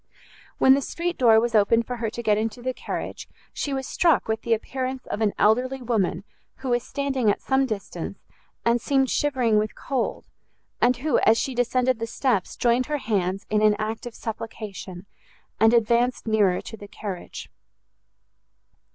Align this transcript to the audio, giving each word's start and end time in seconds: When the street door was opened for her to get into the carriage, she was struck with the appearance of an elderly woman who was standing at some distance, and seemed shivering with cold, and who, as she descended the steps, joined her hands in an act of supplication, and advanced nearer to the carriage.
When 0.57 0.73
the 0.73 0.81
street 0.81 1.15
door 1.15 1.39
was 1.39 1.53
opened 1.53 1.85
for 1.85 1.97
her 1.97 2.09
to 2.09 2.23
get 2.23 2.35
into 2.35 2.63
the 2.63 2.73
carriage, 2.73 3.29
she 3.53 3.71
was 3.71 3.85
struck 3.85 4.27
with 4.27 4.41
the 4.41 4.55
appearance 4.55 5.05
of 5.05 5.21
an 5.21 5.31
elderly 5.37 5.79
woman 5.79 6.23
who 6.55 6.69
was 6.69 6.81
standing 6.81 7.29
at 7.29 7.39
some 7.39 7.67
distance, 7.67 8.17
and 8.65 8.81
seemed 8.81 9.11
shivering 9.11 9.59
with 9.59 9.75
cold, 9.75 10.25
and 10.81 10.97
who, 10.97 11.19
as 11.19 11.37
she 11.37 11.53
descended 11.53 11.99
the 11.99 12.07
steps, 12.07 12.55
joined 12.55 12.87
her 12.87 12.97
hands 12.97 13.45
in 13.51 13.61
an 13.61 13.75
act 13.77 14.07
of 14.07 14.15
supplication, 14.15 15.05
and 15.59 15.71
advanced 15.71 16.25
nearer 16.25 16.61
to 16.61 16.75
the 16.75 16.87
carriage. 16.87 17.51